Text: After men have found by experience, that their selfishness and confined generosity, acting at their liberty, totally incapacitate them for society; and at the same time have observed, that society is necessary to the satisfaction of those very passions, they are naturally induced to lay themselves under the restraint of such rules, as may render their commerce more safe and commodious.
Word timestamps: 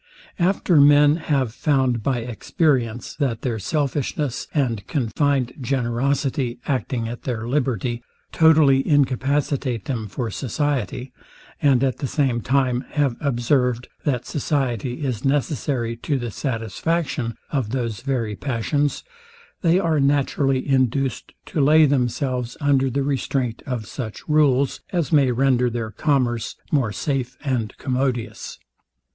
After 0.39 0.77
men 0.81 1.17
have 1.17 1.53
found 1.53 2.01
by 2.01 2.21
experience, 2.21 3.13
that 3.17 3.43
their 3.43 3.59
selfishness 3.59 4.47
and 4.51 4.87
confined 4.87 5.53
generosity, 5.61 6.57
acting 6.65 7.07
at 7.07 7.21
their 7.21 7.47
liberty, 7.47 8.01
totally 8.31 8.81
incapacitate 8.87 9.85
them 9.85 10.07
for 10.07 10.31
society; 10.31 11.11
and 11.61 11.83
at 11.83 11.99
the 11.99 12.07
same 12.07 12.41
time 12.41 12.81
have 12.93 13.15
observed, 13.21 13.89
that 14.03 14.25
society 14.25 15.05
is 15.05 15.23
necessary 15.23 15.95
to 15.97 16.17
the 16.17 16.31
satisfaction 16.31 17.35
of 17.51 17.69
those 17.69 18.01
very 18.01 18.35
passions, 18.35 19.03
they 19.61 19.77
are 19.77 19.99
naturally 19.99 20.67
induced 20.67 21.31
to 21.45 21.61
lay 21.61 21.85
themselves 21.85 22.57
under 22.59 22.89
the 22.89 23.03
restraint 23.03 23.61
of 23.67 23.85
such 23.85 24.27
rules, 24.27 24.79
as 24.91 25.11
may 25.11 25.31
render 25.31 25.69
their 25.69 25.91
commerce 25.91 26.55
more 26.71 26.91
safe 26.91 27.37
and 27.43 27.77
commodious. 27.77 28.57